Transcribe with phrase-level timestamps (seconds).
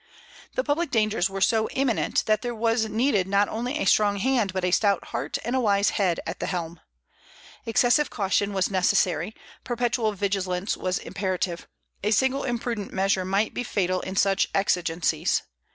[0.55, 4.51] The public dangers were so imminent that there was needed not only a strong hand
[4.51, 6.79] but a stout heart and a wise head at the helm.
[7.67, 11.67] Excessive caution was necessary, perpetual vigilance was imperative;
[12.03, 15.43] a single imprudent measure might be fatal in such exigencies.